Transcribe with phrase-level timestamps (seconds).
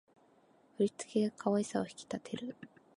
[0.77, 2.55] 振り付けが可愛さを引き立てる